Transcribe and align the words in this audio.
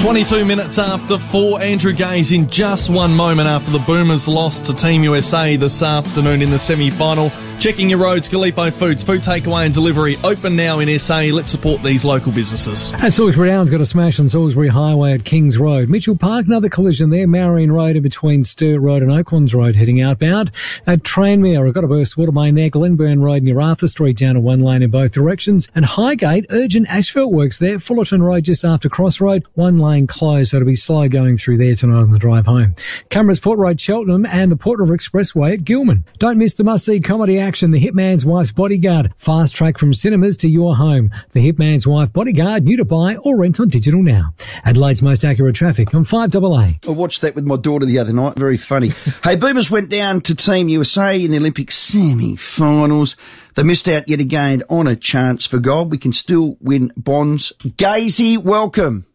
22 0.00 0.44
minutes 0.44 0.78
after 0.78 1.18
four, 1.18 1.60
Andrew 1.60 1.92
Gaze 1.92 2.32
in 2.32 2.48
just 2.48 2.90
one 2.90 3.14
moment 3.14 3.48
after 3.48 3.70
the 3.70 3.78
Boomers 3.78 4.26
lost 4.26 4.64
to 4.64 4.74
Team 4.74 5.04
USA 5.04 5.56
this 5.56 5.82
afternoon 5.82 6.42
in 6.42 6.50
the 6.50 6.58
semi-final. 6.58 7.30
Checking 7.60 7.88
your 7.88 8.00
roads, 8.00 8.28
Gallipo 8.28 8.72
Foods, 8.72 9.04
food 9.04 9.20
takeaway 9.20 9.64
and 9.66 9.72
delivery, 9.72 10.16
open 10.24 10.56
now 10.56 10.80
in 10.80 10.98
SA. 10.98 11.20
Let's 11.30 11.50
support 11.50 11.80
these 11.84 12.04
local 12.04 12.32
businesses. 12.32 12.90
And 12.94 13.12
Salisbury 13.12 13.50
Down's 13.50 13.70
got 13.70 13.80
a 13.80 13.84
smash 13.84 14.18
on 14.18 14.28
Salisbury 14.28 14.66
Highway 14.66 15.12
at 15.12 15.24
Kings 15.24 15.58
Road. 15.58 15.88
Mitchell 15.88 16.16
Park, 16.16 16.46
another 16.46 16.68
collision 16.68 17.10
there. 17.10 17.28
Marion 17.28 17.70
Road 17.70 17.94
in 17.94 18.02
between 18.02 18.42
Sturt 18.42 18.80
Road 18.80 19.02
and 19.02 19.12
Oaklands 19.12 19.54
Road 19.54 19.76
heading 19.76 20.02
outbound. 20.02 20.50
At 20.88 21.04
Tranmere, 21.04 21.68
I've 21.68 21.74
got 21.74 21.84
a 21.84 21.88
burst 21.88 22.16
water 22.16 22.32
main 22.32 22.56
there. 22.56 22.70
Glynburn 22.70 23.22
Road 23.22 23.44
near 23.44 23.60
Arthur 23.60 23.86
Street 23.86 24.16
down 24.16 24.34
to 24.34 24.40
one 24.40 24.60
lane 24.60 24.82
in 24.82 24.90
both 24.90 25.12
directions. 25.12 25.68
And 25.72 25.84
Highgate, 25.84 26.46
urgent 26.50 26.88
asphalt 26.88 27.32
works 27.32 27.58
there. 27.58 27.78
Fullerton 27.78 28.24
Road 28.24 28.42
just 28.42 28.64
after 28.64 28.88
Crossroad, 28.88 29.44
one 29.54 29.78
lane 29.82 30.06
closed, 30.06 30.50
so 30.50 30.56
it'll 30.56 30.66
be 30.66 30.74
slow 30.74 31.08
going 31.08 31.36
through 31.36 31.58
there 31.58 31.74
tonight 31.74 32.00
on 32.00 32.10
the 32.10 32.18
drive 32.18 32.46
home. 32.46 32.74
Cameras 33.10 33.40
Port 33.40 33.58
Road, 33.58 33.80
Cheltenham 33.80 34.24
and 34.24 34.50
the 34.50 34.56
Port 34.56 34.78
River 34.78 34.96
Expressway 34.96 35.52
at 35.52 35.64
Gilman. 35.64 36.04
Don't 36.18 36.38
miss 36.38 36.54
the 36.54 36.64
must-see 36.64 37.00
comedy 37.00 37.38
action, 37.38 37.70
The 37.70 37.84
Hitman's 37.84 38.24
Wife's 38.24 38.52
Bodyguard. 38.52 39.12
Fast 39.16 39.54
track 39.54 39.76
from 39.76 39.92
cinemas 39.92 40.36
to 40.38 40.48
your 40.48 40.76
home. 40.76 41.10
The 41.32 41.52
Hitman's 41.52 41.86
Wife 41.86 42.12
Bodyguard, 42.12 42.64
new 42.64 42.76
to 42.78 42.84
buy 42.84 43.16
or 43.16 43.36
rent 43.36 43.60
on 43.60 43.68
digital 43.68 44.02
now. 44.02 44.34
Adelaide's 44.64 45.02
most 45.02 45.24
accurate 45.24 45.54
traffic 45.54 45.94
on 45.94 46.04
5AA. 46.04 46.86
I 46.86 46.90
watched 46.90 47.20
that 47.20 47.34
with 47.34 47.44
my 47.44 47.56
daughter 47.56 47.84
the 47.84 47.98
other 47.98 48.12
night. 48.12 48.36
Very 48.38 48.56
funny. 48.56 48.92
hey, 49.24 49.36
Boomers 49.36 49.70
went 49.70 49.90
down 49.90 50.20
to 50.22 50.34
Team 50.34 50.68
USA 50.68 51.22
in 51.22 51.30
the 51.30 51.38
Olympic 51.38 51.70
semi-finals. 51.70 53.16
They 53.54 53.62
missed 53.62 53.88
out 53.88 54.08
yet 54.08 54.20
again 54.20 54.62
on 54.70 54.86
a 54.86 54.96
chance 54.96 55.44
for 55.46 55.58
gold. 55.58 55.90
We 55.90 55.98
can 55.98 56.12
still 56.12 56.56
win 56.60 56.92
bonds. 56.96 57.52
Gazy, 57.60 58.38
welcome. 58.38 59.06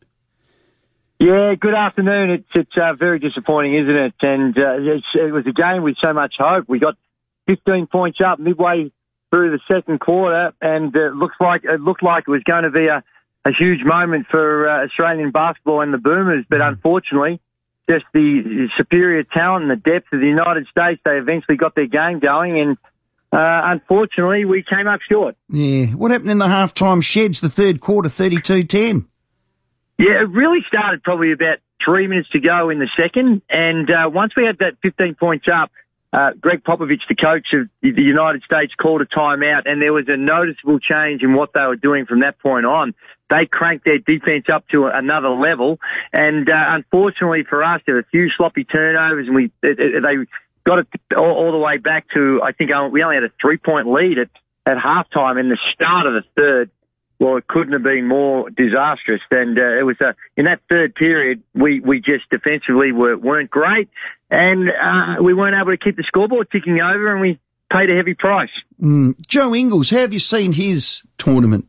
Yeah, 1.19 1.55
good 1.59 1.73
afternoon. 1.73 2.29
It's 2.29 2.49
it's 2.53 2.77
uh, 2.77 2.93
very 2.93 3.17
disappointing, 3.17 3.73
isn't 3.73 3.95
it? 3.95 4.13
And 4.21 4.55
uh, 4.55 4.77
it 5.15 5.31
was 5.31 5.45
a 5.47 5.51
game 5.51 5.81
with 5.81 5.95
so 5.99 6.13
much 6.13 6.35
hope. 6.37 6.65
We 6.67 6.79
got 6.79 6.95
15 7.47 7.87
points 7.87 8.19
up 8.23 8.39
midway 8.39 8.91
through 9.31 9.51
the 9.51 9.59
second 9.67 9.99
quarter, 9.99 10.53
and 10.61 10.95
it 10.95 11.13
looks 11.15 11.35
like 11.39 11.63
it 11.63 11.81
looked 11.81 12.03
like 12.03 12.25
it 12.27 12.31
was 12.31 12.43
going 12.43 12.63
to 12.63 12.69
be 12.69 12.85
a, 12.85 13.03
a 13.45 13.51
huge 13.57 13.83
moment 13.83 14.27
for 14.29 14.69
uh, 14.69 14.85
Australian 14.85 15.31
basketball 15.31 15.81
and 15.81 15.91
the 15.91 15.97
Boomers. 15.97 16.45
But 16.47 16.61
unfortunately, 16.61 17.41
just 17.89 18.05
the 18.13 18.67
superior 18.77 19.23
talent 19.23 19.63
and 19.63 19.71
the 19.71 19.89
depth 19.89 20.13
of 20.13 20.19
the 20.19 20.27
United 20.27 20.67
States, 20.67 21.01
they 21.03 21.17
eventually 21.17 21.57
got 21.57 21.73
their 21.73 21.87
game 21.87 22.19
going, 22.19 22.59
and 22.59 22.77
uh, 23.31 23.73
unfortunately, 23.73 24.45
we 24.45 24.63
came 24.63 24.87
up 24.87 24.99
short. 25.09 25.35
Yeah. 25.49 25.87
What 25.87 26.11
happened 26.11 26.29
in 26.29 26.37
the 26.37 26.45
halftime 26.45 27.03
sheds? 27.03 27.41
The 27.41 27.49
third 27.49 27.79
quarter, 27.81 28.07
32-10. 28.07 29.07
Yeah, 29.97 30.21
it 30.21 30.29
really 30.29 30.59
started 30.67 31.03
probably 31.03 31.31
about 31.31 31.57
three 31.83 32.07
minutes 32.07 32.29
to 32.29 32.39
go 32.39 32.69
in 32.69 32.79
the 32.79 32.89
second. 32.95 33.41
And 33.49 33.89
uh, 33.89 34.09
once 34.09 34.33
we 34.35 34.45
had 34.45 34.59
that 34.59 34.77
15 34.83 35.15
points 35.15 35.47
up, 35.51 35.71
uh, 36.13 36.31
Gregg 36.39 36.63
Popovich, 36.63 37.01
the 37.09 37.15
coach 37.15 37.47
of 37.53 37.67
the 37.81 38.01
United 38.01 38.43
States, 38.43 38.73
called 38.79 39.01
a 39.01 39.05
timeout, 39.05 39.63
and 39.65 39.81
there 39.81 39.91
was 39.91 40.05
a 40.07 40.15
noticeable 40.15 40.79
change 40.79 41.21
in 41.21 41.33
what 41.33 41.51
they 41.53 41.61
were 41.61 41.75
doing 41.75 42.05
from 42.05 42.21
that 42.21 42.39
point 42.39 42.65
on. 42.65 42.93
They 43.29 43.45
cranked 43.45 43.83
their 43.83 43.97
defense 43.97 44.45
up 44.51 44.67
to 44.69 44.85
another 44.85 45.29
level, 45.29 45.79
and 46.13 46.49
uh, 46.49 46.53
unfortunately 46.53 47.43
for 47.43 47.61
us, 47.61 47.81
there 47.85 47.95
were 47.95 48.01
a 48.01 48.05
few 48.05 48.29
sloppy 48.37 48.63
turnovers, 48.63 49.27
and 49.27 49.35
we 49.35 49.51
they 49.61 50.15
got 50.65 50.79
it 50.79 50.87
all, 51.15 51.31
all 51.31 51.51
the 51.51 51.57
way 51.57 51.77
back 51.77 52.05
to 52.13 52.39
I 52.41 52.53
think 52.53 52.71
we 52.91 53.03
only 53.03 53.15
had 53.15 53.25
a 53.25 53.31
three 53.41 53.57
point 53.57 53.87
lead 53.87 54.17
at 54.17 54.29
at 54.65 54.77
halftime 54.77 55.37
in 55.37 55.49
the 55.49 55.57
start 55.73 56.07
of 56.07 56.13
the 56.13 56.23
third 56.37 56.71
well, 57.19 57.37
it 57.37 57.47
couldn't 57.47 57.73
have 57.73 57.83
been 57.83 58.07
more 58.07 58.49
disastrous. 58.49 59.21
And 59.31 59.57
uh, 59.57 59.79
it 59.79 59.85
was 59.85 59.99
a, 60.01 60.15
in 60.35 60.45
that 60.45 60.61
third 60.69 60.95
period, 60.95 61.41
we, 61.53 61.79
we 61.79 61.99
just 61.99 62.29
defensively 62.29 62.91
were, 62.91 63.17
weren't 63.17 63.49
great, 63.49 63.89
and 64.29 64.69
uh, 64.69 65.21
we 65.21 65.33
weren't 65.33 65.55
able 65.59 65.71
to 65.71 65.77
keep 65.77 65.95
the 65.95 66.03
scoreboard 66.03 66.49
ticking 66.51 66.79
over, 66.79 67.11
and 67.11 67.21
we 67.21 67.39
paid 67.71 67.89
a 67.89 67.95
heavy 67.95 68.13
price. 68.13 68.49
Mm. 68.81 69.19
Joe 69.27 69.55
Ingles, 69.55 69.89
how 69.89 69.97
have 69.97 70.13
you 70.13 70.19
seen 70.19 70.53
his 70.53 71.03
tournament? 71.17 71.67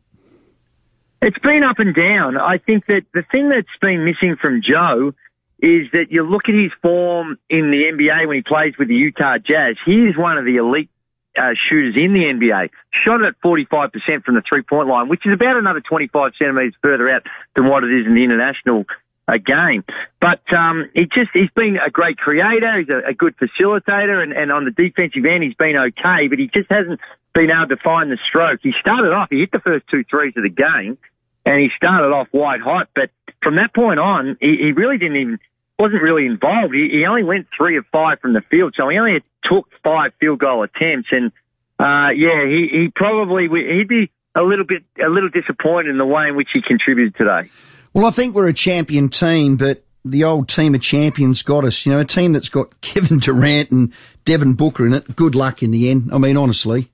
It's 1.20 1.38
been 1.38 1.64
up 1.64 1.78
and 1.78 1.94
down. 1.94 2.36
I 2.36 2.58
think 2.58 2.86
that 2.86 3.02
the 3.12 3.22
thing 3.32 3.48
that's 3.48 3.66
been 3.80 4.04
missing 4.04 4.36
from 4.40 4.62
Joe 4.62 5.14
is 5.60 5.90
that 5.92 6.06
you 6.10 6.22
look 6.22 6.48
at 6.48 6.54
his 6.54 6.70
form 6.80 7.38
in 7.50 7.72
the 7.72 7.82
NBA 7.92 8.28
when 8.28 8.36
he 8.36 8.42
plays 8.42 8.74
with 8.78 8.86
the 8.86 8.94
Utah 8.94 9.38
Jazz. 9.38 9.76
He 9.84 10.04
is 10.06 10.16
one 10.16 10.38
of 10.38 10.44
the 10.44 10.56
elite 10.56 10.90
uh, 11.38 11.54
shooters 11.68 11.94
in 11.96 12.12
the 12.12 12.24
NBA. 12.26 12.70
Shot 13.04 13.24
at 13.24 13.40
45% 13.44 14.24
from 14.24 14.34
the 14.34 14.42
three 14.48 14.62
point 14.62 14.88
line, 14.88 15.08
which 15.08 15.24
is 15.24 15.32
about 15.32 15.56
another 15.56 15.80
25 15.80 16.32
centimetres 16.38 16.74
further 16.82 17.08
out 17.08 17.22
than 17.54 17.68
what 17.68 17.84
it 17.84 17.92
is 17.92 18.06
in 18.06 18.14
the 18.14 18.24
international 18.24 18.84
uh, 19.28 19.36
game. 19.36 19.84
But 20.20 20.42
um, 20.52 20.90
he 20.94 21.04
just 21.04 21.30
he's 21.32 21.50
been 21.54 21.78
a 21.84 21.90
great 21.90 22.18
creator. 22.18 22.78
He's 22.78 22.88
a, 22.88 23.10
a 23.10 23.14
good 23.14 23.36
facilitator, 23.36 24.22
and, 24.22 24.32
and 24.32 24.50
on 24.50 24.64
the 24.64 24.70
defensive 24.70 25.24
end, 25.24 25.44
he's 25.44 25.54
been 25.54 25.76
okay. 25.76 26.28
But 26.28 26.38
he 26.38 26.50
just 26.52 26.70
hasn't 26.70 27.00
been 27.34 27.50
able 27.50 27.68
to 27.68 27.82
find 27.82 28.10
the 28.10 28.18
stroke. 28.28 28.60
He 28.62 28.72
started 28.80 29.12
off, 29.12 29.28
he 29.30 29.40
hit 29.40 29.52
the 29.52 29.60
first 29.60 29.86
two 29.88 30.02
threes 30.10 30.34
of 30.36 30.42
the 30.42 30.50
game, 30.50 30.98
and 31.44 31.60
he 31.60 31.68
started 31.76 32.08
off 32.08 32.28
white 32.32 32.60
hot. 32.60 32.88
But 32.94 33.10
from 33.42 33.56
that 33.56 33.74
point 33.74 34.00
on, 34.00 34.36
he, 34.40 34.56
he 34.56 34.72
really 34.72 34.98
didn't 34.98 35.16
even 35.16 35.38
wasn't 35.78 36.02
really 36.02 36.26
involved. 36.26 36.74
He, 36.74 36.88
he 36.90 37.06
only 37.06 37.22
went 37.22 37.46
three 37.56 37.78
of 37.78 37.86
five 37.92 38.20
from 38.20 38.32
the 38.32 38.42
field, 38.50 38.74
so 38.76 38.88
he 38.88 38.98
only 38.98 39.22
took 39.44 39.68
five 39.82 40.12
field 40.20 40.40
goal 40.40 40.64
attempts. 40.64 41.08
And 41.12 41.32
uh, 41.78 42.10
yeah, 42.10 42.44
he, 42.46 42.68
he 42.70 42.92
probably 42.94 43.48
he'd 43.48 43.88
be 43.88 44.10
a 44.34 44.42
little 44.42 44.64
bit 44.64 44.82
a 45.04 45.08
little 45.08 45.28
disappointed 45.28 45.90
in 45.90 45.98
the 45.98 46.06
way 46.06 46.28
in 46.28 46.36
which 46.36 46.48
he 46.52 46.60
contributed 46.62 47.16
today. 47.16 47.50
Well, 47.94 48.06
I 48.06 48.10
think 48.10 48.34
we're 48.34 48.48
a 48.48 48.52
champion 48.52 49.08
team, 49.08 49.56
but 49.56 49.84
the 50.04 50.24
old 50.24 50.48
team 50.48 50.74
of 50.74 50.80
champions 50.80 51.42
got 51.42 51.64
us. 51.64 51.86
You 51.86 51.92
know, 51.92 52.00
a 52.00 52.04
team 52.04 52.32
that's 52.32 52.48
got 52.48 52.80
Kevin 52.80 53.18
Durant 53.18 53.70
and 53.70 53.92
Devin 54.24 54.54
Booker 54.54 54.86
in 54.86 54.94
it. 54.94 55.16
Good 55.16 55.34
luck 55.34 55.62
in 55.62 55.70
the 55.70 55.90
end. 55.90 56.10
I 56.12 56.18
mean, 56.18 56.36
honestly. 56.36 56.90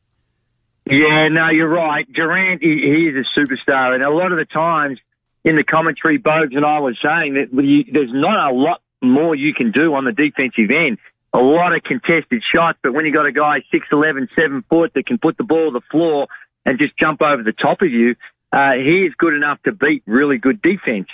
Yeah, 0.87 1.29
no, 1.29 1.49
you're 1.49 1.69
right. 1.69 2.07
Durant, 2.13 2.63
he, 2.63 2.69
he 2.69 3.09
is 3.09 3.15
a 3.17 3.41
superstar, 3.41 3.95
and 3.95 4.03
a 4.03 4.11
lot 4.11 4.33
of 4.33 4.39
the 4.39 4.45
times 4.45 4.99
in 5.45 5.57
the 5.57 5.65
commentary, 5.65 6.19
Bogues 6.19 6.57
and 6.57 6.65
I 6.65 6.81
was 6.81 6.99
saying 7.03 7.35
that 7.35 7.49
you, 7.53 7.85
there's 7.93 8.13
not 8.13 8.51
a 8.51 8.55
lot 8.55 8.81
more 9.03 9.35
you 9.35 9.53
can 9.53 9.71
do 9.71 9.95
on 9.95 10.05
the 10.05 10.13
defensive 10.13 10.71
end. 10.71 10.99
A 11.35 11.39
lot 11.39 11.75
of 11.75 11.83
contested 11.83 12.43
shots, 12.55 12.79
but 12.83 12.95
when 12.95 13.05
you 13.05 13.13
got 13.13 13.27
a 13.27 13.33
guy 13.33 13.63
six 13.71 13.87
eleven, 13.93 14.29
seven 14.35 14.65
foot 14.71 14.93
that 14.95 15.07
can 15.07 15.19
put 15.19 15.37
the 15.37 15.45
ball 15.45 15.73
to 15.73 15.79
the 15.79 15.85
floor 15.91 16.29
and 16.65 16.79
just 16.79 16.97
jump 16.97 17.21
over 17.21 17.43
the 17.43 17.53
top 17.53 17.83
of 17.83 17.91
you, 17.91 18.15
uh, 18.53 18.73
he 18.75 19.05
is 19.05 19.13
good 19.19 19.35
enough 19.35 19.61
to 19.65 19.73
beat 19.73 20.03
really 20.07 20.39
good 20.39 20.63
defense. 20.63 21.09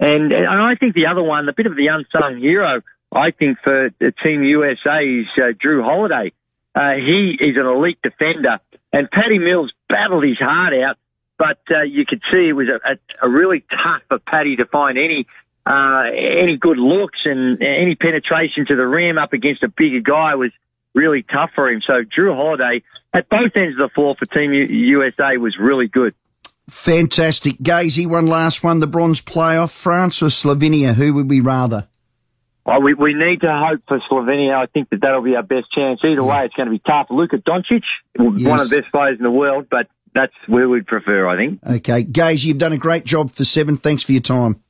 And, 0.00 0.32
and 0.32 0.46
I 0.48 0.74
think 0.76 0.94
the 0.94 1.06
other 1.06 1.22
one, 1.22 1.48
a 1.48 1.52
bit 1.52 1.66
of 1.66 1.76
the 1.76 1.88
unsung 1.88 2.38
hero, 2.38 2.80
I 3.12 3.30
think 3.30 3.58
for 3.62 3.90
the 3.98 4.12
Team 4.22 4.42
USA 4.42 5.04
is 5.04 5.26
uh, 5.36 5.52
Jrue 5.52 5.84
Holiday. 5.84 6.32
Uh, 6.74 6.94
he 6.96 7.36
is 7.38 7.56
an 7.56 7.66
elite 7.66 7.98
defender, 8.02 8.60
and 8.92 9.10
Patty 9.10 9.38
Mills 9.38 9.72
battled 9.88 10.24
his 10.24 10.38
heart 10.38 10.74
out 10.74 10.96
but 11.38 11.58
uh, 11.70 11.82
you 11.82 12.04
could 12.06 12.22
see 12.30 12.48
it 12.48 12.52
was 12.52 12.68
a, 12.68 12.92
a, 12.92 13.26
a, 13.26 13.30
really 13.30 13.64
tough 13.70 14.02
for 14.08 14.18
Patty 14.18 14.56
to 14.56 14.64
find 14.66 14.96
any 14.98 15.26
uh, 15.66 16.04
any 16.12 16.56
good 16.56 16.78
looks 16.78 17.18
and 17.24 17.60
any 17.62 17.96
penetration 17.96 18.66
to 18.66 18.76
the 18.76 18.86
rim 18.86 19.18
up 19.18 19.32
against 19.32 19.62
a 19.62 19.68
bigger 19.68 20.00
guy 20.00 20.34
was 20.36 20.52
really 20.94 21.22
tough 21.22 21.50
for 21.54 21.68
him. 21.68 21.82
So 21.86 22.04
Jrue 22.04 22.34
Holiday 22.34 22.82
at 23.12 23.28
both 23.28 23.52
ends 23.56 23.78
of 23.78 23.90
the 23.90 23.94
floor 23.94 24.14
for 24.18 24.26
Team 24.26 24.52
U- 24.52 24.64
USA 24.64 25.36
was 25.36 25.56
really 25.58 25.88
good. 25.88 26.14
Fantastic. 26.68 27.58
Gazy, 27.58 28.06
one 28.06 28.26
last 28.26 28.64
one, 28.64 28.80
the 28.80 28.86
bronze 28.86 29.20
playoff, 29.20 29.70
France 29.70 30.22
or 30.22 30.26
Slovenia? 30.26 30.94
Who 30.94 31.14
would 31.14 31.30
we 31.30 31.40
rather? 31.40 31.88
Oh, 32.64 32.80
we, 32.80 32.94
we 32.94 33.14
need 33.14 33.42
to 33.42 33.64
hope 33.68 33.82
for 33.86 34.00
Slovenia. 34.10 34.56
I 34.56 34.66
think 34.66 34.90
that 34.90 35.00
that'll 35.00 35.22
be 35.22 35.36
our 35.36 35.44
best 35.44 35.70
chance. 35.72 36.00
Either 36.02 36.24
way, 36.24 36.44
it's 36.44 36.54
going 36.54 36.66
to 36.66 36.72
be 36.72 36.80
tough. 36.80 37.06
Luka 37.10 37.36
Doncic, 37.38 37.82
yes. 38.18 38.48
one 38.48 38.58
of 38.58 38.68
the 38.68 38.80
best 38.80 38.90
players 38.90 39.18
in 39.18 39.22
the 39.22 39.30
world, 39.30 39.68
but 39.70 39.86
that's 40.16 40.32
where 40.46 40.68
we'd 40.68 40.86
prefer, 40.86 41.28
I 41.28 41.36
think. 41.36 41.60
Okay. 41.64 42.02
Gaze, 42.02 42.44
you've 42.44 42.58
done 42.58 42.72
a 42.72 42.78
great 42.78 43.04
job 43.04 43.30
for 43.32 43.44
seven. 43.44 43.76
Thanks 43.76 44.02
for 44.02 44.12
your 44.12 44.22
time. 44.22 44.62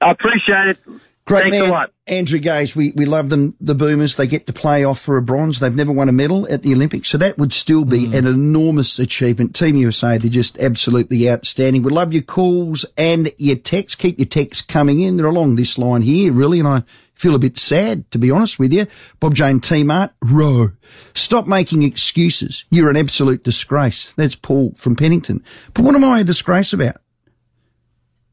I 0.00 0.10
appreciate 0.10 0.68
it. 0.68 0.78
Great 1.24 1.42
Thanks 1.42 1.58
man. 1.58 1.68
a 1.68 1.72
lot. 1.72 1.92
Andrew 2.08 2.40
Gaze, 2.40 2.74
we, 2.74 2.92
we 2.96 3.04
love 3.04 3.30
them, 3.30 3.54
the 3.60 3.76
Boomers. 3.76 4.16
They 4.16 4.26
get 4.26 4.48
to 4.48 4.52
play 4.52 4.82
off 4.82 5.00
for 5.00 5.16
a 5.16 5.22
bronze. 5.22 5.60
They've 5.60 5.74
never 5.74 5.92
won 5.92 6.08
a 6.08 6.12
medal 6.12 6.52
at 6.52 6.64
the 6.64 6.74
Olympics. 6.74 7.08
So 7.08 7.18
that 7.18 7.38
would 7.38 7.52
still 7.52 7.84
be 7.84 8.08
mm. 8.08 8.14
an 8.14 8.26
enormous 8.26 8.98
achievement. 8.98 9.54
Team 9.54 9.76
USA, 9.76 10.18
they're 10.18 10.28
just 10.28 10.58
absolutely 10.58 11.30
outstanding. 11.30 11.84
We 11.84 11.92
love 11.92 12.12
your 12.12 12.22
calls 12.22 12.84
and 12.98 13.30
your 13.38 13.56
texts. 13.56 13.94
Keep 13.94 14.18
your 14.18 14.26
texts 14.26 14.62
coming 14.62 15.00
in. 15.00 15.16
They're 15.16 15.26
along 15.26 15.54
this 15.54 15.78
line 15.78 16.02
here, 16.02 16.32
really. 16.32 16.58
And 16.58 16.66
I 16.66 16.82
feel 17.22 17.34
a 17.36 17.38
bit 17.38 17.56
sad, 17.56 18.10
to 18.10 18.18
be 18.18 18.32
honest 18.32 18.58
with 18.58 18.72
you. 18.72 18.86
Bob 19.20 19.34
Jane 19.36 19.60
T-Mart, 19.60 20.12
row. 20.20 20.70
Stop 21.14 21.46
making 21.46 21.84
excuses. 21.84 22.64
You're 22.70 22.90
an 22.90 22.96
absolute 22.96 23.44
disgrace. 23.44 24.12
That's 24.16 24.34
Paul 24.34 24.74
from 24.76 24.96
Pennington. 24.96 25.42
But 25.72 25.84
what 25.84 25.94
am 25.94 26.02
I 26.02 26.20
a 26.20 26.24
disgrace 26.24 26.72
about? 26.72 26.96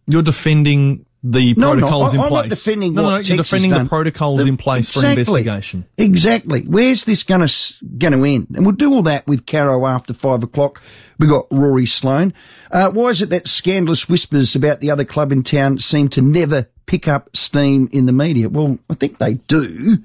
You're 0.08 0.24
defending 0.24 1.06
the 1.22 1.54
no, 1.54 1.74
protocols 1.74 2.14
no, 2.16 2.22
I, 2.22 2.24
in 2.24 2.30
place. 2.30 2.42
I'm 2.44 2.50
not 2.50 2.50
defending 2.50 2.94
no, 2.96 3.02
no, 3.10 3.18
you're 3.18 3.38
defending 3.38 3.72
done. 3.72 3.84
the 3.84 3.90
protocols 3.90 4.42
the, 4.42 4.48
in 4.48 4.58
place 4.58 4.88
exactly, 4.88 5.24
for 5.24 5.38
investigation. 5.38 5.86
Exactly. 5.98 6.62
Where's 6.62 7.04
this 7.04 7.22
going 7.22 7.46
to 7.46 7.74
going 7.98 8.14
to 8.14 8.24
end? 8.24 8.48
And 8.56 8.66
we'll 8.66 8.76
do 8.76 8.92
all 8.94 9.04
that 9.04 9.28
with 9.28 9.46
Caro 9.46 9.86
after 9.86 10.16
five 10.16 10.42
o'clock. 10.42 10.82
We 11.20 11.28
got 11.28 11.46
Rory 11.52 11.86
Sloane. 11.86 12.34
Uh, 12.72 12.90
why 12.90 13.10
is 13.10 13.22
it 13.22 13.30
that 13.30 13.48
scandalous 13.48 14.10
whispers 14.10 14.56
about 14.56 14.80
the 14.80 14.90
other 14.90 15.06
club 15.06 15.32
in 15.32 15.44
town 15.44 15.78
seem 15.78 16.08
to 16.10 16.22
never 16.22 16.70
pick 16.90 17.08
up 17.08 17.30
steam 17.38 17.88
in 17.92 18.08
the 18.08 18.12
media. 18.12 18.50
Well, 18.50 18.80
I 18.90 18.96
think 18.96 19.20
they 19.20 19.36
do. 19.36 20.00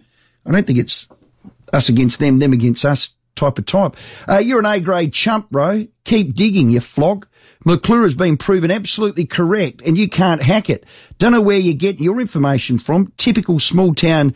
I 0.45 0.53
don't 0.53 0.67
think 0.67 0.79
it's 0.79 1.09
us 1.73 1.89
against 1.89 2.21
them, 2.21 2.41
them 2.41 2.53
against 2.53 2.85
us 2.85 3.15
type 3.37 3.59
of 3.59 3.65
type. 3.65 3.97
Uh, 4.29 4.37
you're 4.37 4.59
an 4.59 4.67
A 4.67 4.81
grade 4.81 5.15
chump, 5.15 5.49
bro. 5.49 5.87
Keep 6.05 6.35
digging, 6.35 6.69
you 6.69 6.81
flog. 6.81 7.27
McClure 7.65 8.03
has 8.03 8.15
been 8.15 8.37
proven 8.37 8.71
absolutely 8.71 9.25
correct 9.25 9.81
and 9.87 9.97
you 9.97 10.11
can't 10.11 10.43
hack 10.43 10.69
it. 10.69 10.85
Don't 11.17 11.33
know 11.33 11.41
where 11.41 11.59
you 11.59 11.73
get 11.73 12.01
your 12.01 12.21
information 12.21 12.77
from. 12.77 13.11
Typical 13.17 13.59
small 13.59 13.95
town 13.95 14.35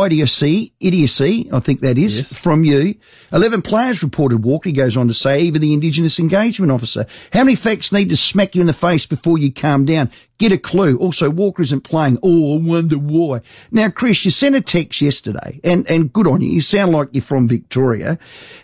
idiocy, 0.00 0.72
idiocy, 0.80 1.48
I 1.52 1.60
think 1.60 1.80
that 1.80 1.98
is, 1.98 2.16
yes. 2.16 2.38
from 2.38 2.64
you. 2.64 2.94
11 3.32 3.62
players 3.62 4.02
reported 4.02 4.44
Walker. 4.44 4.68
He 4.68 4.72
goes 4.72 4.96
on 4.96 5.08
to 5.08 5.14
say, 5.14 5.42
even 5.42 5.60
the 5.60 5.72
Indigenous 5.72 6.18
Engagement 6.18 6.72
Officer. 6.72 7.06
How 7.32 7.44
many 7.44 7.56
facts 7.56 7.92
need 7.92 8.10
to 8.10 8.16
smack 8.16 8.54
you 8.54 8.60
in 8.60 8.66
the 8.66 8.72
face 8.72 9.06
before 9.06 9.38
you 9.38 9.52
calm 9.52 9.84
down? 9.84 10.10
Get 10.38 10.52
a 10.52 10.58
clue. 10.58 10.96
Also, 10.98 11.30
Walker 11.30 11.62
isn't 11.62 11.82
playing. 11.82 12.18
Oh, 12.22 12.58
I 12.58 12.60
wonder 12.62 12.96
why. 12.96 13.42
Now, 13.70 13.90
Chris, 13.90 14.24
you 14.24 14.30
sent 14.30 14.56
a 14.56 14.60
text 14.60 15.00
yesterday 15.00 15.60
and, 15.62 15.88
and 15.90 16.12
good 16.12 16.26
on 16.26 16.42
you. 16.42 16.50
You 16.50 16.60
sound 16.60 16.92
like 16.92 17.08
you're 17.12 17.22
from 17.22 17.46
Victoria. 17.46 18.18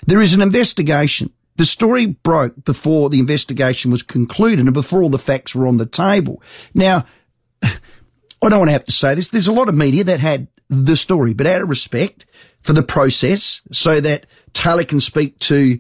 There 0.07 0.21
is 0.21 0.35
an 0.35 0.43
investigation. 0.43 1.33
The 1.57 1.65
story 1.65 2.07
broke 2.07 2.65
before 2.65 3.11
the 3.11 3.19
investigation 3.19 3.91
was 3.91 4.05
concluded 4.05 4.61
and 4.61 4.73
before 4.73 5.03
all 5.03 5.11
the 5.11 5.19
facts 5.19 5.55
were 5.55 5.67
on 5.67 5.77
the 5.77 5.87
table. 5.87 6.41
Now, 6.73 7.05
I 8.43 8.49
don't 8.49 8.61
want 8.61 8.69
to 8.69 8.73
have 8.73 8.85
to 8.85 8.93
say 8.93 9.15
this. 9.15 9.29
There's 9.29 9.49
a 9.49 9.53
lot 9.53 9.69
of 9.69 9.75
media 9.75 10.05
that 10.05 10.21
had 10.21 10.49
the 10.69 10.97
story, 10.97 11.35
but 11.35 11.47
out 11.47 11.63
of 11.63 11.69
respect 11.69 12.27
for 12.61 12.73
the 12.73 12.83
process 12.83 13.63
so 13.73 14.01
that 14.01 14.27
Taylor 14.53 14.85
can 14.85 15.01
speak 15.01 15.39
to 15.41 15.79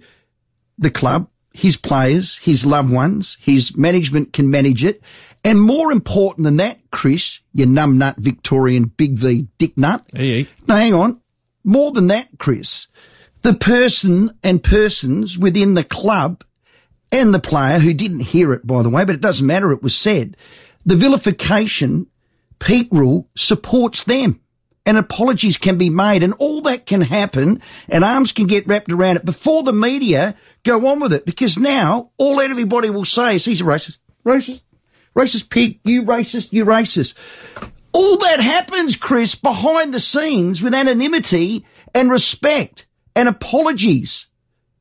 the 0.78 0.90
club, 0.90 1.28
his 1.52 1.76
players, 1.76 2.38
his 2.38 2.64
loved 2.64 2.92
ones, 2.92 3.36
his 3.40 3.76
management 3.76 4.32
can 4.32 4.50
manage 4.50 4.84
it. 4.84 5.02
And 5.44 5.60
more 5.60 5.92
important 5.92 6.44
than 6.44 6.56
that, 6.56 6.78
Chris, 6.90 7.40
you 7.52 7.66
numbnut 7.66 8.16
Victorian 8.16 8.84
big 8.84 9.14
V 9.14 9.46
dick 9.58 9.76
nut. 9.76 10.04
Hey, 10.12 10.48
No, 10.66 10.76
hang 10.76 10.94
on. 10.94 11.20
More 11.64 11.92
than 11.92 12.06
that, 12.08 12.28
Chris, 12.38 12.86
the 13.42 13.54
person 13.54 14.36
and 14.42 14.62
persons 14.62 15.38
within 15.38 15.74
the 15.74 15.84
club 15.84 16.44
and 17.12 17.32
the 17.32 17.40
player 17.40 17.78
who 17.78 17.94
didn't 17.94 18.20
hear 18.20 18.52
it, 18.52 18.66
by 18.66 18.82
the 18.82 18.88
way, 18.88 19.04
but 19.04 19.14
it 19.14 19.20
doesn't 19.20 19.46
matter. 19.46 19.70
It 19.72 19.82
was 19.82 19.96
said. 19.96 20.36
The 20.84 20.96
vilification, 20.96 22.06
Pete 22.58 22.88
Rule 22.90 23.28
supports 23.36 24.04
them 24.04 24.40
and 24.84 24.96
apologies 24.96 25.58
can 25.58 25.76
be 25.76 25.90
made 25.90 26.22
and 26.22 26.32
all 26.34 26.62
that 26.62 26.86
can 26.86 27.02
happen 27.02 27.60
and 27.88 28.04
arms 28.04 28.32
can 28.32 28.46
get 28.46 28.66
wrapped 28.66 28.90
around 28.90 29.16
it 29.16 29.24
before 29.24 29.62
the 29.62 29.72
media 29.72 30.34
go 30.64 30.86
on 30.86 31.00
with 31.00 31.12
it 31.12 31.26
because 31.26 31.58
now 31.58 32.10
all 32.16 32.40
everybody 32.40 32.90
will 32.90 33.04
say 33.04 33.36
is 33.36 33.44
he's 33.44 33.60
a 33.60 33.64
racist, 33.64 33.98
racist, 34.24 34.62
racist 35.14 35.50
pig, 35.50 35.78
you 35.84 36.04
racist, 36.04 36.52
you 36.52 36.64
racist. 36.64 37.14
All 37.92 38.16
that 38.18 38.40
happens, 38.40 38.96
Chris, 38.96 39.34
behind 39.34 39.92
the 39.92 40.00
scenes 40.00 40.62
with 40.62 40.74
anonymity 40.74 41.66
and 41.94 42.10
respect 42.10 42.86
and 43.14 43.28
apologies. 43.28 44.26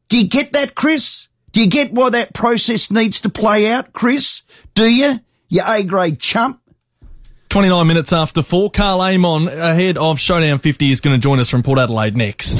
Do 0.09 0.17
you 0.17 0.27
get 0.27 0.53
that, 0.53 0.75
Chris? 0.75 1.27
Do 1.51 1.61
you 1.61 1.67
get 1.67 1.91
why 1.91 2.11
that 2.11 2.33
process 2.33 2.91
needs 2.91 3.19
to 3.21 3.29
play 3.29 3.69
out, 3.69 3.93
Chris? 3.93 4.43
Do 4.73 4.87
you? 4.87 5.19
You 5.49 5.63
A 5.65 5.83
grade 5.83 6.19
chump. 6.19 6.61
29 7.49 7.87
minutes 7.87 8.13
after 8.13 8.41
four, 8.41 8.69
Karl 8.69 9.01
Amon 9.01 9.47
ahead 9.47 9.97
of 9.97 10.19
Showdown 10.19 10.59
50 10.59 10.91
is 10.91 11.01
going 11.01 11.15
to 11.15 11.21
join 11.21 11.39
us 11.39 11.49
from 11.49 11.63
Port 11.63 11.79
Adelaide 11.79 12.15
next. 12.15 12.55